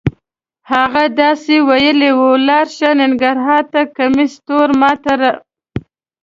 هغه 0.71 1.03
داسې 1.21 1.55
ویلې 1.67 2.11
وه: 2.17 2.31
لاړ 2.47 2.65
شه 2.77 2.89
ننګرهار 3.01 3.63
ته 3.73 3.81
کمیس 3.97 4.33
تور 4.45 4.69
ما 4.81 4.91
ته. 5.03 5.15